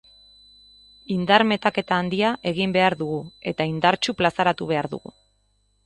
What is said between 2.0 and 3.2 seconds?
handia egin behar